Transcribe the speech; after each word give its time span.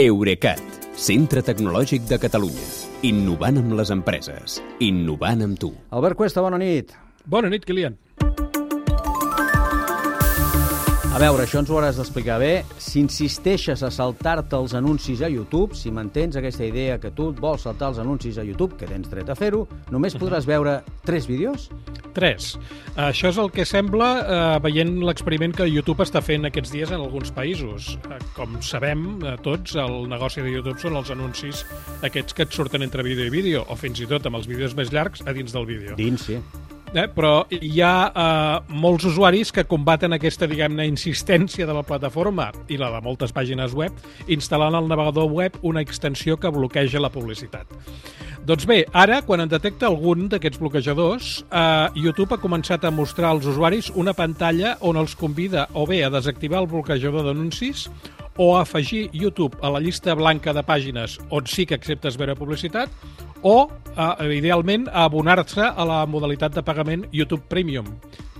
Eurecat, 0.00 0.56
centre 0.96 1.42
tecnològic 1.44 2.06
de 2.08 2.16
Catalunya. 2.16 2.62
Innovant 3.04 3.58
amb 3.60 3.74
les 3.76 3.90
empreses. 3.92 4.54
Innovant 4.80 5.44
amb 5.44 5.58
tu. 5.60 5.68
Albert 5.92 6.16
Cuesta, 6.16 6.40
bona 6.40 6.56
nit. 6.56 6.94
Bona 7.28 7.50
nit, 7.52 7.66
Kilian. 7.68 7.98
A 11.12 11.20
veure, 11.20 11.44
això 11.44 11.60
ens 11.60 11.68
ho 11.68 11.76
hauràs 11.76 12.00
d'explicar 12.00 12.38
bé. 12.40 12.64
Si 12.80 13.02
insisteixes 13.04 13.84
a 13.84 13.90
saltar-te 13.92 14.56
els 14.56 14.72
anuncis 14.72 15.20
a 15.20 15.28
YouTube, 15.28 15.76
si 15.76 15.92
mantens 15.92 16.40
aquesta 16.40 16.64
idea 16.64 16.96
que 16.96 17.12
tu 17.12 17.28
vols 17.36 17.68
saltar 17.68 17.92
els 17.92 18.00
anuncis 18.00 18.40
a 18.40 18.46
YouTube, 18.48 18.78
que 18.80 18.88
tens 18.88 19.12
dret 19.12 19.28
a 19.28 19.36
fer-ho, 19.36 19.66
només 19.92 20.16
podràs 20.16 20.48
veure 20.48 20.78
tres 21.04 21.28
vídeos? 21.28 21.68
Tres. 22.12 22.52
Això 23.00 23.30
és 23.32 23.38
el 23.40 23.48
que 23.54 23.64
sembla 23.68 24.08
eh, 24.20 24.40
veient 24.64 24.98
l'experiment 25.06 25.54
que 25.56 25.68
YouTube 25.68 26.04
està 26.04 26.20
fent 26.24 26.44
aquests 26.48 26.74
dies 26.74 26.92
en 26.92 27.00
alguns 27.00 27.32
països. 27.32 27.94
Eh, 28.10 28.18
com 28.36 28.58
sabem 28.64 29.06
eh, 29.22 29.36
tots, 29.44 29.76
el 29.80 30.08
negoci 30.12 30.44
de 30.44 30.52
YouTube 30.52 30.80
són 30.82 30.98
els 31.00 31.12
anuncis 31.14 31.64
aquests 32.04 32.36
que 32.36 32.46
et 32.46 32.52
surten 32.52 32.84
entre 32.84 33.06
vídeo 33.06 33.28
i 33.28 33.32
vídeo, 33.32 33.64
o 33.68 33.78
fins 33.80 34.02
i 34.02 34.08
tot 34.10 34.28
amb 34.28 34.40
els 34.40 34.50
vídeos 34.50 34.76
més 34.76 34.92
llargs 34.92 35.24
a 35.24 35.32
dins 35.36 35.56
del 35.56 35.68
vídeo. 35.68 35.96
Dins, 35.96 36.28
sí. 36.28 36.40
Eh, 36.92 37.06
però 37.08 37.46
hi 37.48 37.78
ha 37.80 37.94
eh, 38.12 38.72
molts 38.76 39.06
usuaris 39.08 39.48
que 39.54 39.64
combaten 39.64 40.12
aquesta, 40.12 40.44
diguem-ne, 40.48 40.84
insistència 40.90 41.64
de 41.64 41.72
la 41.72 41.84
plataforma 41.88 42.50
i 42.68 42.76
la 42.76 42.90
de 42.92 43.00
moltes 43.00 43.32
pàgines 43.32 43.72
web, 43.72 43.96
instal·lant 44.28 44.76
al 44.76 44.90
navegador 44.90 45.30
web 45.32 45.56
una 45.64 45.80
extensió 45.80 46.36
que 46.36 46.52
bloqueja 46.52 47.00
la 47.00 47.08
publicitat. 47.12 47.64
Doncs 48.44 48.66
bé, 48.68 48.82
ara, 48.92 49.22
quan 49.24 49.40
en 49.40 49.48
detecta 49.48 49.88
algun 49.88 50.26
d'aquests 50.28 50.60
bloquejadors, 50.60 51.30
eh, 51.48 51.88
YouTube 51.96 52.36
ha 52.36 52.42
començat 52.42 52.84
a 52.84 52.92
mostrar 52.92 53.30
als 53.30 53.48
usuaris 53.48 53.88
una 53.96 54.12
pantalla 54.12 54.76
on 54.80 55.00
els 55.00 55.16
convida 55.16 55.68
o 55.72 55.86
bé 55.88 56.04
a 56.04 56.12
desactivar 56.12 56.60
el 56.60 56.68
bloquejador 56.68 57.24
d'anuncis 57.24 57.88
o 58.36 58.56
a 58.56 58.62
afegir 58.62 59.08
YouTube 59.12 59.56
a 59.62 59.70
la 59.70 59.80
llista 59.80 60.14
blanca 60.14 60.52
de 60.52 60.64
pàgines 60.64 61.18
on 61.30 61.46
sí 61.46 61.66
que 61.66 61.76
acceptes 61.76 62.16
veure 62.20 62.36
publicitat 62.36 62.90
o, 63.42 63.70
eh, 63.96 64.34
idealment, 64.38 64.88
abonar-se 64.88 65.62
a 65.62 65.84
la 65.84 66.04
modalitat 66.06 66.54
de 66.54 66.62
pagament 66.62 67.06
YouTube 67.12 67.42
Premium, 67.48 67.86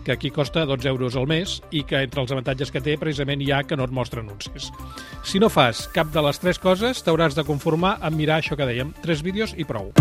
que 0.05 0.13
aquí 0.13 0.31
costa 0.31 0.65
12 0.67 0.89
euros 0.89 1.17
al 1.17 1.27
mes 1.27 1.61
i 1.71 1.85
que 1.85 2.03
entre 2.03 2.23
els 2.23 2.33
avantatges 2.33 2.73
que 2.75 2.83
té 2.83 2.97
precisament 2.99 3.43
hi 3.43 3.53
ha 3.53 3.63
que 3.63 3.77
no 3.77 3.87
et 3.87 3.95
mostra 3.95 4.23
anuncis. 4.23 4.71
Si 5.25 5.39
no 5.39 5.51
fas 5.51 5.87
cap 5.95 6.11
de 6.13 6.23
les 6.23 6.41
tres 6.43 6.59
coses, 6.59 7.05
t'hauràs 7.05 7.39
de 7.39 7.47
conformar 7.47 7.99
amb 8.01 8.19
mirar 8.19 8.41
això 8.41 8.59
que 8.59 8.67
dèiem, 8.67 8.95
tres 9.03 9.23
vídeos 9.23 9.55
i 9.57 9.65
prou. 9.65 9.93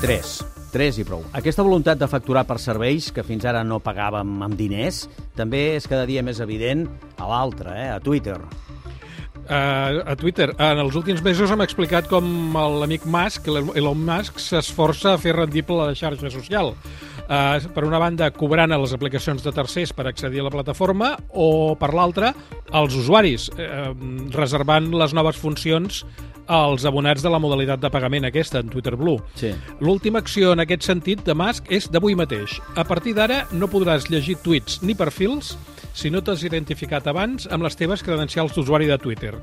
Tres. 0.00 0.40
Tres 0.70 1.00
i 1.02 1.04
prou. 1.04 1.24
Aquesta 1.34 1.64
voluntat 1.66 1.98
de 1.98 2.06
facturar 2.06 2.44
per 2.46 2.60
serveis, 2.62 3.10
que 3.10 3.24
fins 3.26 3.42
ara 3.44 3.64
no 3.66 3.80
pagàvem 3.82 4.36
amb 4.46 4.54
diners, 4.54 5.08
també 5.34 5.74
és 5.74 5.88
cada 5.90 6.06
dia 6.06 6.22
més 6.22 6.38
evident 6.40 6.86
a 7.18 7.26
l'altre, 7.26 7.74
eh? 7.74 7.88
a 7.90 7.98
Twitter. 7.98 8.38
Uh, 9.50 10.06
a 10.06 10.14
Twitter. 10.14 10.52
En 10.62 10.78
els 10.78 10.94
últims 10.94 11.24
mesos 11.26 11.50
hem 11.50 11.64
explicat 11.64 12.06
com 12.06 12.54
l'amic 12.54 13.02
Musk, 13.10 13.48
Elon 13.50 13.98
Musk, 14.06 14.38
s'esforça 14.38 15.16
a 15.16 15.18
fer 15.18 15.32
rendible 15.34 15.74
la 15.88 15.96
xarxa 15.98 16.30
social. 16.30 16.70
Uh, 17.26 17.58
per 17.74 17.82
una 17.82 17.98
banda, 17.98 18.28
cobrant 18.30 18.70
a 18.70 18.78
les 18.78 18.94
aplicacions 18.94 19.42
de 19.42 19.50
tercers 19.54 19.90
per 19.90 20.06
accedir 20.06 20.44
a 20.44 20.46
la 20.46 20.54
plataforma 20.54 21.16
o, 21.34 21.74
per 21.74 21.90
l'altra, 21.98 22.30
als 22.70 22.94
usuaris, 22.94 23.48
uh, 23.56 23.90
reservant 24.38 24.86
les 24.94 25.18
noves 25.18 25.42
funcions 25.42 26.04
als 26.50 26.86
abonats 26.86 27.22
de 27.22 27.30
la 27.30 27.38
modalitat 27.42 27.82
de 27.82 27.90
pagament 27.90 28.26
aquesta, 28.26 28.62
en 28.62 28.70
Twitter 28.70 28.94
Blue. 28.98 29.18
Sí. 29.38 29.50
L'última 29.82 30.22
acció 30.22 30.54
en 30.54 30.62
aquest 30.62 30.86
sentit 30.86 31.26
de 31.26 31.34
Musk 31.34 31.70
és 31.70 31.90
d'avui 31.90 32.14
mateix. 32.18 32.60
A 32.78 32.86
partir 32.86 33.14
d'ara 33.18 33.44
no 33.50 33.70
podràs 33.70 34.06
llegir 34.10 34.38
tuits 34.42 34.78
ni 34.82 34.98
perfils 34.98 35.56
si 35.92 36.10
no 36.10 36.22
t'has 36.22 36.44
identificat 36.46 37.06
abans 37.10 37.48
amb 37.50 37.66
les 37.66 37.76
teves 37.76 38.04
credencials 38.06 38.54
d'usuari 38.54 38.88
de 38.90 38.98
Twitter. 38.98 39.34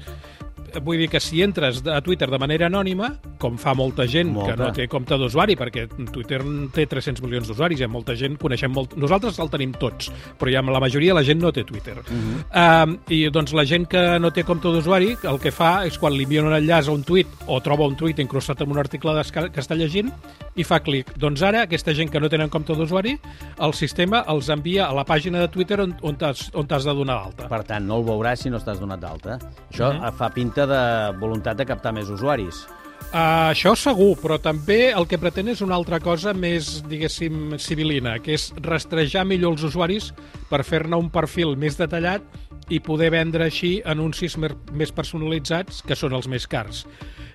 Vull 0.84 1.02
dir 1.02 1.10
que 1.10 1.22
si 1.24 1.42
entres 1.44 1.84
a 1.88 2.02
Twitter 2.02 2.30
de 2.30 2.40
manera 2.40 2.68
anònima, 2.68 3.14
com 3.40 3.58
fa 3.58 3.74
molta 3.78 4.06
gent 4.08 4.32
Molta. 4.34 4.52
que 4.56 4.58
no 4.62 4.72
té 4.76 4.88
compte 4.88 5.18
d'usuari, 5.18 5.56
perquè 5.56 5.88
Twitter 6.12 6.42
té 6.74 6.86
300 6.90 7.22
milions 7.24 7.48
d'usuaris, 7.48 7.80
hi 7.80 7.86
ha 7.86 7.88
molta 7.92 8.16
gent, 8.16 8.38
coneixem 8.42 8.72
molt... 8.74 8.96
Nosaltres 8.98 9.40
el 9.40 9.50
tenim 9.54 9.74
tots, 9.78 10.12
però 10.40 10.52
ja 10.52 10.62
la 10.62 10.80
majoria 10.84 11.14
la 11.14 11.24
gent 11.24 11.42
no 11.42 11.52
té 11.52 11.64
Twitter. 11.64 11.98
Uh 12.00 12.04
-huh. 12.14 12.90
uh, 12.92 12.98
I 13.10 13.30
doncs 13.30 13.54
la 13.54 13.66
gent 13.66 13.88
que 13.88 14.20
no 14.20 14.32
té 14.32 14.44
compte 14.44 14.68
d'usuari, 14.68 15.18
el 15.24 15.40
que 15.40 15.52
fa 15.52 15.86
és 15.86 15.98
quan 15.98 16.14
li 16.14 16.24
envien 16.24 16.46
un 16.46 16.54
enllaç 16.54 16.88
a 16.88 16.92
un 16.92 17.04
tuit 17.04 17.28
o 17.48 17.62
troba 17.62 17.86
un 17.88 17.96
tuit 17.96 18.20
incrustat 18.20 18.62
en 18.62 18.72
un 18.72 18.78
article 18.78 19.12
que 19.54 19.62
està 19.62 19.76
llegint 19.76 20.12
i 20.56 20.64
fa 20.64 20.80
clic. 20.80 21.14
Doncs 21.18 21.42
ara, 21.42 21.62
aquesta 21.62 21.94
gent 21.94 22.10
que 22.10 22.20
no 22.20 22.30
tenen 22.30 22.50
compte 22.50 22.74
d'usuari, 22.74 23.18
el 23.60 23.74
sistema 23.74 24.24
els 24.28 24.50
envia 24.50 24.88
a 24.88 24.94
la 24.94 25.06
pàgina 25.06 25.40
de 25.40 25.48
Twitter 25.48 25.80
on, 25.82 25.96
on 26.02 26.16
t'has 26.18 26.84
de 26.86 26.94
donar 26.94 27.22
d'alta. 27.24 27.48
Per 27.48 27.64
tant, 27.64 27.86
no 27.86 27.98
el 27.98 28.04
veuràs 28.06 28.36
si 28.42 28.50
no 28.50 28.58
estàs 28.58 28.80
donat 28.80 29.00
d'alta. 29.00 29.38
Això 29.72 29.94
Mhm. 29.94 30.14
fa 30.18 30.30
pinta 30.30 30.66
de 30.66 31.18
voluntat 31.20 31.58
de 31.58 31.66
captar 31.66 31.94
més 31.94 32.10
usuaris. 32.10 32.66
Uh, 33.08 33.54
això 33.54 33.72
segur, 33.80 34.18
però 34.20 34.36
també 34.36 34.90
el 34.92 35.06
que 35.08 35.18
pretén 35.22 35.48
és 35.48 35.62
una 35.64 35.78
altra 35.78 36.02
cosa 36.04 36.34
més, 36.36 36.82
diguéssim, 36.92 37.56
civilina, 37.56 38.18
que 38.20 38.36
és 38.36 38.50
rastrejar 38.66 39.24
millor 39.26 39.56
els 39.56 39.64
usuaris 39.64 40.10
per 40.50 40.60
fer-ne 40.68 41.00
un 41.00 41.08
perfil 41.14 41.56
més 41.56 41.80
detallat 41.80 42.26
i 42.68 42.82
poder 42.84 43.14
vendre 43.16 43.48
així 43.48 43.78
anuncis 43.88 44.36
més 44.38 44.92
personalitzats, 44.92 45.80
que 45.88 45.96
són 45.96 46.18
els 46.18 46.28
més 46.28 46.48
cars. 46.52 46.84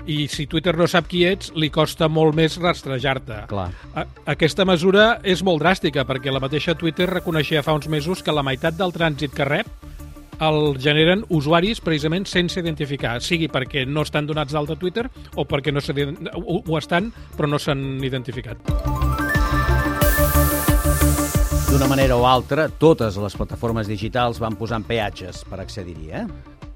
I 0.04 0.26
si 0.28 0.44
Twitter 0.50 0.74
no 0.76 0.88
sap 0.90 1.08
qui 1.08 1.22
ets, 1.24 1.52
li 1.56 1.70
costa 1.72 2.08
molt 2.10 2.36
més 2.36 2.58
rastrejar-te. 2.60 3.46
Aquesta 4.28 4.66
mesura 4.68 5.22
és 5.24 5.40
molt 5.46 5.62
dràstica, 5.62 6.04
perquè 6.04 6.34
la 6.34 6.42
mateixa 6.42 6.76
Twitter 6.76 7.08
reconeixia 7.08 7.62
fa 7.64 7.72
uns 7.78 7.88
mesos 7.88 8.20
que 8.20 8.34
la 8.34 8.44
meitat 8.44 8.76
del 8.76 8.92
trànsit 8.92 9.32
que 9.32 9.48
rep 9.48 9.91
el 10.40 10.78
generen 10.80 11.24
usuaris 11.28 11.80
precisament 11.84 12.26
sense 12.26 12.60
identificar, 12.60 13.18
sigui 13.22 13.50
perquè 13.52 13.84
no 13.86 14.06
estan 14.06 14.26
donats 14.26 14.54
d'alta 14.54 14.76
a 14.76 14.80
Twitter 14.80 15.08
o 15.36 15.44
perquè 15.48 15.74
no 15.74 15.82
ho, 15.82 16.62
ho 16.62 16.78
estan 16.78 17.12
però 17.36 17.50
no 17.50 17.58
s'han 17.58 18.02
identificat. 18.04 18.58
D'una 21.72 21.88
manera 21.88 22.18
o 22.20 22.26
altra, 22.28 22.68
totes 22.68 23.16
les 23.16 23.36
plataformes 23.36 23.88
digitals 23.88 24.40
van 24.42 24.58
posant 24.60 24.84
peatges 24.84 25.40
per 25.48 25.62
accedir-hi, 25.62 26.10
eh? 26.12 26.26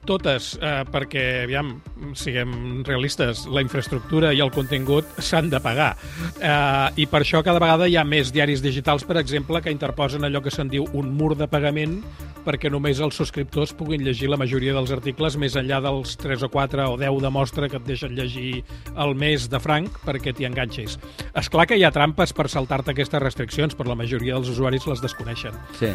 Totes, 0.07 0.53
eh, 0.63 0.85
perquè, 0.93 1.23
aviam, 1.45 1.73
siguem 2.15 2.85
realistes, 2.87 3.45
la 3.51 3.63
infraestructura 3.65 4.31
i 4.33 4.41
el 4.45 4.53
contingut 4.55 5.19
s'han 5.19 5.51
de 5.51 5.61
pagar. 5.61 5.97
Eh, 6.39 7.03
I 7.03 7.07
per 7.11 7.25
això 7.25 7.43
cada 7.43 7.63
vegada 7.63 7.89
hi 7.91 7.97
ha 7.99 8.05
més 8.07 8.31
diaris 8.33 8.63
digitals, 8.63 9.05
per 9.05 9.19
exemple, 9.19 9.61
que 9.63 9.75
interposen 9.75 10.25
allò 10.25 10.43
que 10.45 10.55
se'n 10.55 10.71
diu 10.71 10.87
un 10.95 11.11
mur 11.19 11.35
de 11.37 11.51
pagament 11.51 11.99
perquè 12.47 12.71
només 12.71 13.01
els 13.03 13.17
subscriptors 13.19 13.73
puguin 13.75 14.05
llegir 14.07 14.29
la 14.31 14.39
majoria 14.39 14.75
dels 14.77 14.93
articles 14.95 15.35
més 15.41 15.57
enllà 15.59 15.81
dels 15.83 16.15
3 16.23 16.45
o 16.47 16.51
4 16.53 16.85
o 16.93 16.97
10 17.01 17.19
de 17.25 17.33
mostra 17.35 17.69
que 17.69 17.81
et 17.81 17.89
deixen 17.89 18.15
llegir 18.15 18.63
el 18.95 19.17
mes 19.19 19.49
de 19.51 19.59
franc 19.59 19.99
perquè 20.07 20.31
t'hi 20.31 20.47
enganxis. 20.47 20.95
És 21.35 21.51
clar 21.51 21.67
que 21.67 21.79
hi 21.79 21.83
ha 21.83 21.91
trampes 21.91 22.31
per 22.37 22.47
saltar-te 22.53 22.95
aquestes 22.95 23.23
restriccions, 23.23 23.75
però 23.75 23.91
la 23.91 23.99
majoria 23.99 24.39
dels 24.39 24.53
usuaris 24.55 24.87
les 24.87 25.03
desconeixen. 25.03 25.59
Sí. 25.81 25.91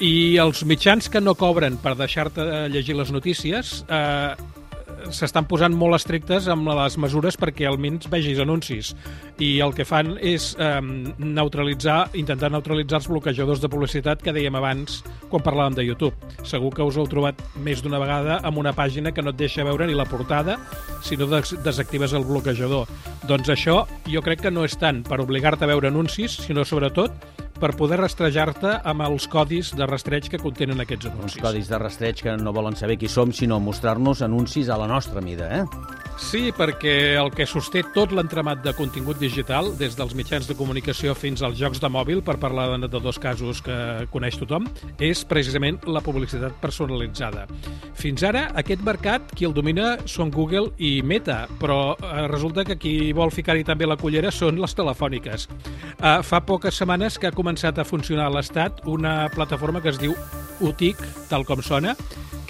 I 0.00 0.14
els 0.40 0.64
mitjans 0.64 1.10
que 1.12 1.20
no 1.20 1.36
cobren 1.36 1.76
per 1.82 1.92
deixar-te 1.98 2.46
llegir 2.72 2.96
les 2.96 3.12
notícies 3.12 3.49
eh, 3.58 4.34
s'estan 5.08 5.46
posant 5.48 5.74
molt 5.76 5.96
estrictes 5.96 6.46
amb 6.50 6.68
les 6.76 6.96
mesures 7.00 7.36
perquè 7.40 7.66
almenys 7.68 8.08
vegis 8.12 8.40
anuncis. 8.42 8.92
I 9.40 9.50
el 9.64 9.72
que 9.76 9.86
fan 9.88 10.12
és 10.16 10.50
eh, 10.60 10.80
neutralitzar, 11.18 12.10
intentar 12.20 12.50
neutralitzar 12.52 13.00
els 13.00 13.08
bloquejadors 13.10 13.62
de 13.62 13.70
publicitat 13.72 14.22
que 14.22 14.34
dèiem 14.36 14.58
abans 14.58 15.00
quan 15.30 15.44
parlàvem 15.46 15.78
de 15.78 15.86
YouTube. 15.86 16.14
Segur 16.44 16.72
que 16.76 16.86
us 16.86 16.98
heu 17.00 17.08
trobat 17.10 17.40
més 17.64 17.82
d'una 17.82 18.00
vegada 18.02 18.40
amb 18.46 18.60
una 18.60 18.74
pàgina 18.76 19.14
que 19.14 19.24
no 19.24 19.32
et 19.32 19.40
deixa 19.40 19.66
veure 19.66 19.88
ni 19.88 19.96
la 19.96 20.08
portada 20.08 20.58
si 21.06 21.16
no 21.16 21.28
des 21.30 21.54
desactives 21.64 22.14
el 22.16 22.26
bloquejador. 22.28 22.88
Doncs 23.28 23.52
això 23.52 23.82
jo 24.10 24.24
crec 24.24 24.44
que 24.46 24.54
no 24.54 24.66
és 24.68 24.76
tant 24.80 25.04
per 25.06 25.20
obligar-te 25.22 25.64
a 25.64 25.72
veure 25.72 25.88
anuncis, 25.88 26.40
sinó 26.44 26.64
sobretot 26.66 27.39
per 27.60 27.74
poder 27.76 28.00
rastrejar-te 28.00 28.78
amb 28.88 29.04
els 29.04 29.26
codis 29.30 29.74
de 29.76 29.86
rastreig 29.86 30.30
que 30.32 30.40
contenen 30.40 30.80
aquests 30.80 31.10
Uns 31.10 31.14
anuncis. 31.18 31.42
codis 31.44 31.68
de 31.68 31.78
rastreig 31.78 32.22
que 32.24 32.36
no 32.40 32.54
volen 32.56 32.76
saber 32.76 32.96
qui 32.98 33.08
som, 33.08 33.32
sinó 33.32 33.60
mostrar-nos 33.60 34.22
anuncis 34.22 34.70
a 34.70 34.78
la 34.80 34.88
nostra 34.88 35.20
mida, 35.20 35.50
eh? 35.60 35.64
Sí, 36.20 36.50
perquè 36.52 37.16
el 37.18 37.30
que 37.32 37.46
sosté 37.48 37.80
tot 37.94 38.12
l'entremat 38.12 38.60
de 38.62 38.74
contingut 38.76 39.18
digital, 39.18 39.70
des 39.80 39.96
dels 39.98 40.12
mitjans 40.14 40.46
de 40.46 40.54
comunicació 40.54 41.14
fins 41.16 41.40
als 41.42 41.56
jocs 41.58 41.80
de 41.80 41.88
mòbil, 41.90 42.20
per 42.22 42.36
parlar 42.38 42.66
de, 42.74 42.90
de 42.92 43.00
dos 43.02 43.18
casos 43.18 43.62
que 43.64 43.76
coneix 44.12 44.36
tothom, 44.38 44.68
és 45.00 45.24
precisament 45.26 45.80
la 45.88 46.04
publicitat 46.04 46.54
personalitzada. 46.62 47.46
Fins 47.98 48.22
ara, 48.28 48.44
aquest 48.60 48.84
mercat, 48.86 49.32
qui 49.34 49.48
el 49.48 49.56
domina 49.56 49.96
són 50.04 50.30
Google 50.30 50.74
i 50.78 51.00
Meta, 51.02 51.46
però 51.58 51.96
eh, 51.96 52.26
resulta 52.30 52.66
que 52.68 52.78
qui 52.78 52.94
vol 53.16 53.32
ficar-hi 53.34 53.64
també 53.66 53.88
la 53.88 53.98
cullera 53.98 54.30
són 54.30 54.60
les 54.60 54.76
telefòniques. 54.76 55.48
Eh, 55.48 56.16
fa 56.22 56.44
poques 56.44 56.76
setmanes 56.76 57.18
que 57.18 57.32
ha 57.32 57.36
començat 57.36 57.80
a 57.80 57.88
funcionar 57.88 58.28
a 58.28 58.36
l'Estat 58.36 58.84
una 58.84 59.24
plataforma 59.32 59.80
que 59.80 59.96
es 59.96 59.98
diu 59.98 60.14
UTIC, 60.60 61.00
tal 61.32 61.48
com 61.48 61.64
sona, 61.64 61.96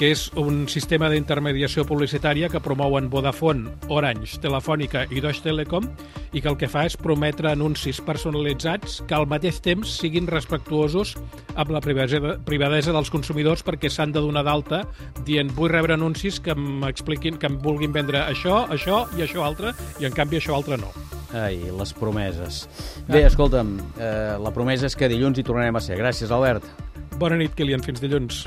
que 0.01 0.15
és 0.15 0.31
un 0.41 0.63
sistema 0.73 1.11
d'intermediació 1.13 1.83
publicitària 1.85 2.49
que 2.49 2.63
promouen 2.65 3.11
Vodafone, 3.13 3.60
Orange, 3.89 4.39
Telefònica 4.43 5.05
i 5.11 5.23
Deutsche 5.23 5.45
Telekom 5.45 5.89
i 6.33 6.41
que 6.41 6.51
el 6.51 6.57
que 6.61 6.69
fa 6.71 6.85
és 6.89 6.97
prometre 7.01 7.51
anuncis 7.51 8.01
personalitzats 8.05 9.01
que 9.09 9.17
al 9.17 9.29
mateix 9.31 9.61
temps 9.65 9.97
siguin 10.01 10.29
respectuosos 10.31 11.17
amb 11.55 11.75
la 11.75 11.83
privadesa 11.83 12.95
dels 12.95 13.13
consumidors 13.13 13.65
perquè 13.67 13.91
s'han 13.91 14.15
de 14.15 14.23
donar 14.25 14.45
d'alta 14.47 14.85
dient 15.27 15.53
vull 15.57 15.73
rebre 15.73 15.97
anuncis 15.99 16.41
que 16.41 16.55
m'expliquin, 16.55 17.39
que 17.39 17.51
em 17.51 17.59
vulguin 17.63 17.93
vendre 17.93 18.25
això, 18.27 18.65
això 18.71 19.05
i 19.19 19.27
això 19.27 19.45
altre, 19.47 19.75
i 20.01 20.09
en 20.09 20.17
canvi 20.17 20.41
això 20.41 20.57
altre 20.57 20.79
no. 20.81 20.93
Ai, 21.37 21.61
les 21.79 21.93
promeses. 21.95 22.65
Bé, 23.07 23.23
escolta'm, 23.27 23.77
eh, 23.99 24.39
la 24.43 24.51
promesa 24.55 24.91
és 24.91 24.97
que 24.99 25.11
dilluns 25.11 25.39
hi 25.39 25.47
tornarem 25.47 25.77
a 25.77 25.85
ser. 25.85 25.99
Gràcies, 26.01 26.33
Albert. 26.35 26.67
Bona 27.21 27.37
nit, 27.37 27.55
Kilian. 27.55 27.85
Fins 27.85 28.03
dilluns. 28.03 28.47